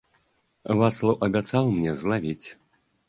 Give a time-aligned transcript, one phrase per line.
[0.79, 2.47] Вацлаў абяцаў мне злавіць.